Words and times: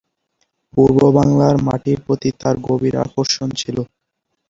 পূর্ব 0.73 0.97
বাংলার 1.17 1.55
মাটির 1.67 1.99
প্রতি 2.05 2.29
তার 2.41 2.55
গভীর 2.67 2.95
আকর্ষণ 3.05 3.49
ছিল। 3.59 3.77